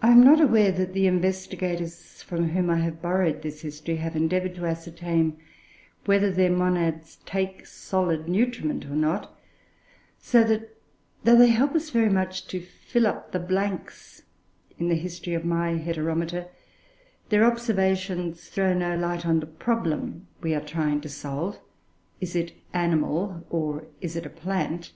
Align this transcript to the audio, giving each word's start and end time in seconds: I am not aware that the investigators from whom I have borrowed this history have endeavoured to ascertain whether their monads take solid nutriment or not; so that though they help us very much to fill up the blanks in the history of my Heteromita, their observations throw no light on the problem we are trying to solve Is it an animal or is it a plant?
I 0.00 0.12
am 0.12 0.22
not 0.22 0.40
aware 0.40 0.70
that 0.70 0.92
the 0.92 1.08
investigators 1.08 2.22
from 2.22 2.50
whom 2.50 2.70
I 2.70 2.76
have 2.78 3.02
borrowed 3.02 3.42
this 3.42 3.62
history 3.62 3.96
have 3.96 4.14
endeavoured 4.14 4.54
to 4.54 4.66
ascertain 4.66 5.36
whether 6.04 6.30
their 6.30 6.52
monads 6.52 7.16
take 7.26 7.66
solid 7.66 8.28
nutriment 8.28 8.84
or 8.84 8.90
not; 8.94 9.36
so 10.20 10.44
that 10.44 10.78
though 11.24 11.34
they 11.34 11.48
help 11.48 11.74
us 11.74 11.90
very 11.90 12.08
much 12.08 12.46
to 12.46 12.60
fill 12.60 13.08
up 13.08 13.32
the 13.32 13.40
blanks 13.40 14.22
in 14.78 14.86
the 14.88 14.94
history 14.94 15.34
of 15.34 15.44
my 15.44 15.72
Heteromita, 15.76 16.48
their 17.30 17.42
observations 17.44 18.46
throw 18.48 18.74
no 18.74 18.96
light 18.96 19.26
on 19.26 19.40
the 19.40 19.46
problem 19.46 20.28
we 20.40 20.54
are 20.54 20.64
trying 20.64 21.00
to 21.00 21.08
solve 21.08 21.58
Is 22.20 22.36
it 22.36 22.52
an 22.52 22.58
animal 22.92 23.44
or 23.50 23.88
is 24.00 24.14
it 24.14 24.24
a 24.24 24.30
plant? 24.30 24.92